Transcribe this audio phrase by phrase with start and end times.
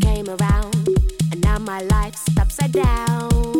[0.00, 0.88] came around,
[1.32, 3.59] and now my life's upside down.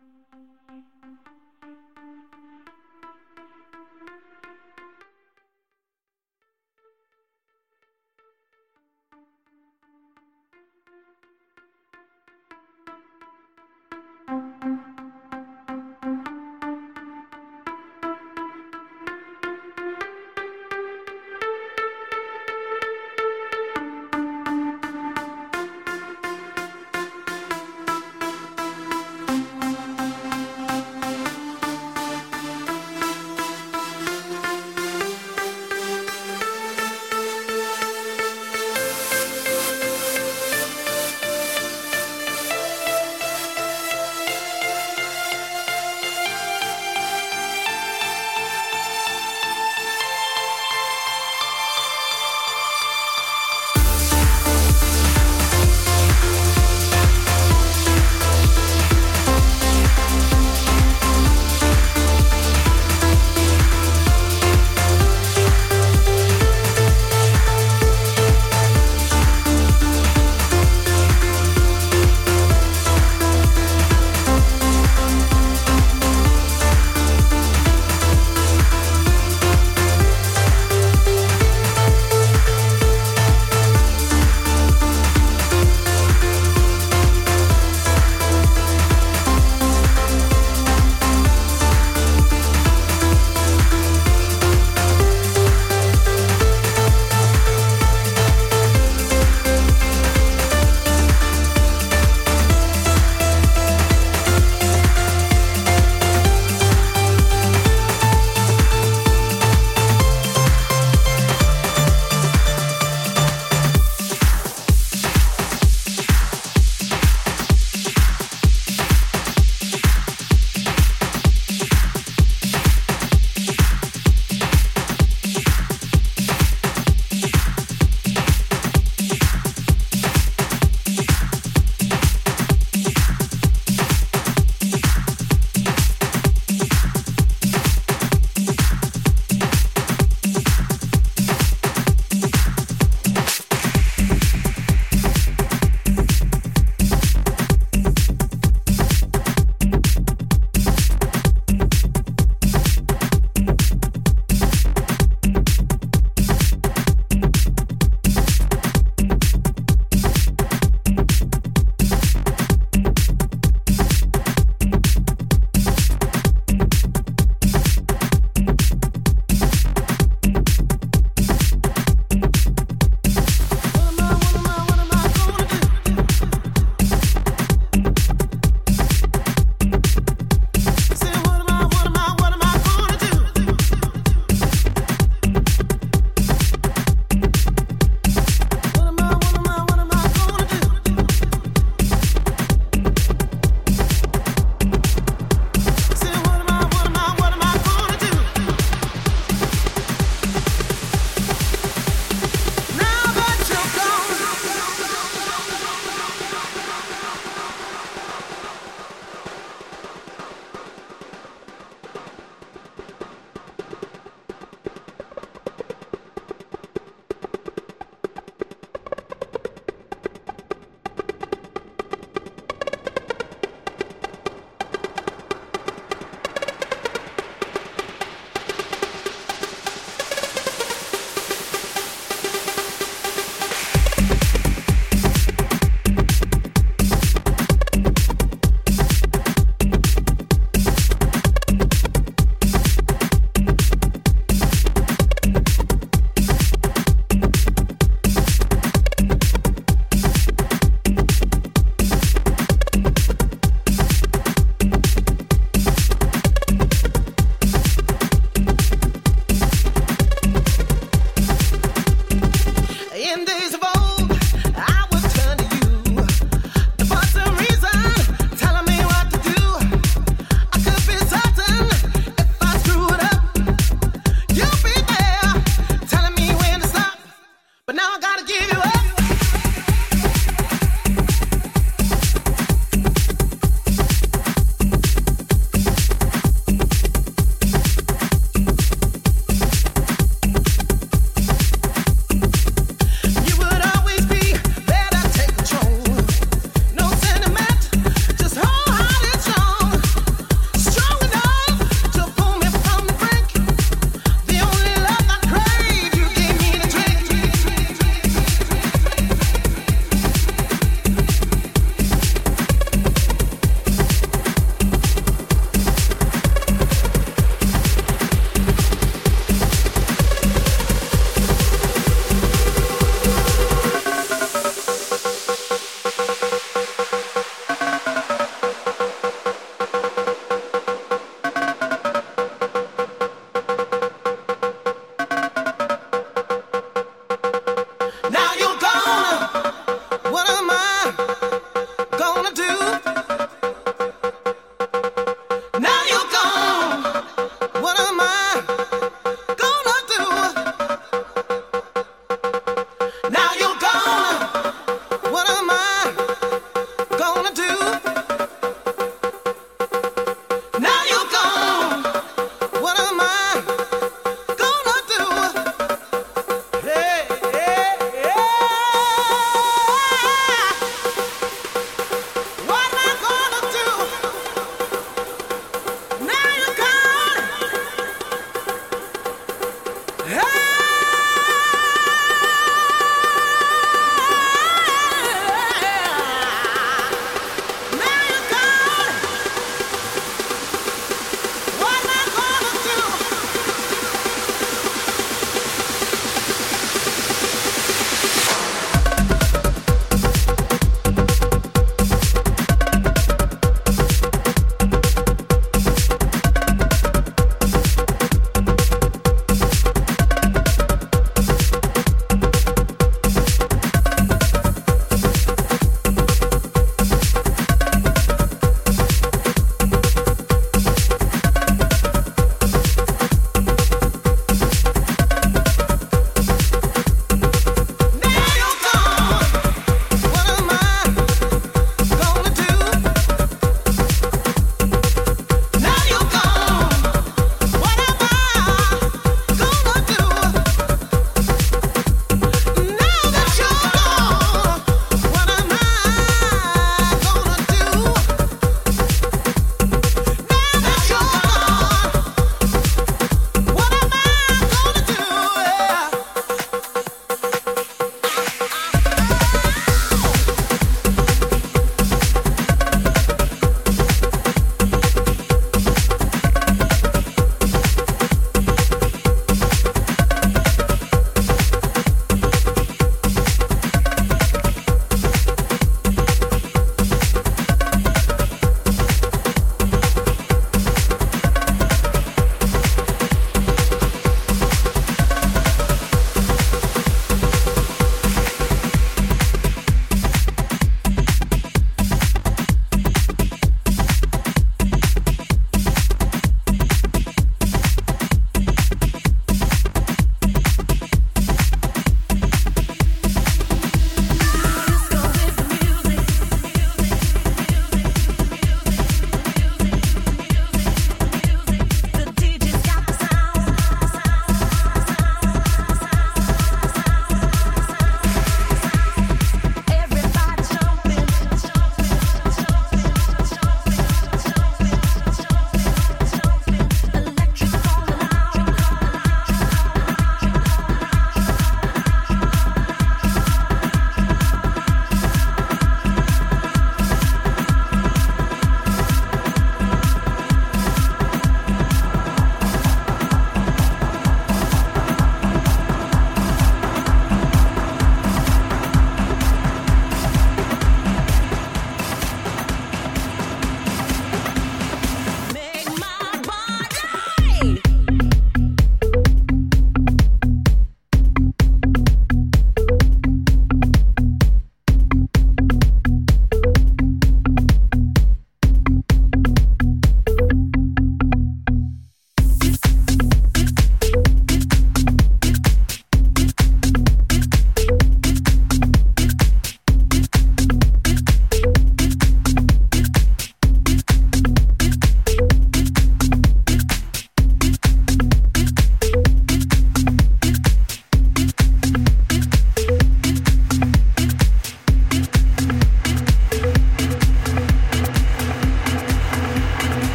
[0.00, 1.23] Música